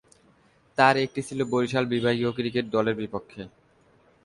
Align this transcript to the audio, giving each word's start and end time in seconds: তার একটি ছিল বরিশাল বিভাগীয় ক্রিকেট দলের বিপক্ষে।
তার 0.77 0.95
একটি 0.97 1.21
ছিল 1.27 1.39
বরিশাল 1.43 1.85
বিভাগীয় 1.85 2.31
ক্রিকেট 2.37 2.65
দলের 2.71 2.95
বিপক্ষে। 2.95 3.41